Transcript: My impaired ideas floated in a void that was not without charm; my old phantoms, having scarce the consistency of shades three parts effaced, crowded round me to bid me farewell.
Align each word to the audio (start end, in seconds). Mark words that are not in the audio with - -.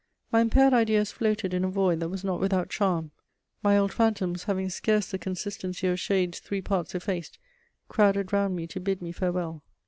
My 0.31 0.41
impaired 0.41 0.73
ideas 0.73 1.11
floated 1.11 1.53
in 1.53 1.63
a 1.63 1.69
void 1.69 1.99
that 1.99 2.09
was 2.09 2.23
not 2.23 2.39
without 2.39 2.71
charm; 2.71 3.11
my 3.61 3.77
old 3.77 3.93
phantoms, 3.93 4.45
having 4.45 4.67
scarce 4.71 5.11
the 5.11 5.19
consistency 5.19 5.85
of 5.85 5.99
shades 5.99 6.39
three 6.39 6.59
parts 6.63 6.95
effaced, 6.95 7.37
crowded 7.87 8.33
round 8.33 8.55
me 8.55 8.65
to 8.65 8.79
bid 8.79 9.03
me 9.03 9.11
farewell. 9.11 9.61